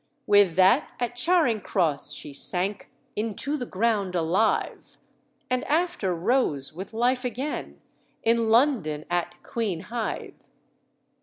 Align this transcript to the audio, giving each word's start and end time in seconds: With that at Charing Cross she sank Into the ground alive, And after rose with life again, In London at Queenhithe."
With 0.25 0.55
that 0.55 0.89
at 0.99 1.15
Charing 1.15 1.61
Cross 1.61 2.13
she 2.13 2.33
sank 2.33 2.89
Into 3.15 3.55
the 3.55 3.67
ground 3.67 4.15
alive, 4.15 4.97
And 5.47 5.63
after 5.65 6.15
rose 6.15 6.73
with 6.73 6.91
life 6.91 7.23
again, 7.23 7.79
In 8.23 8.49
London 8.49 9.05
at 9.11 9.35
Queenhithe." 9.43 10.47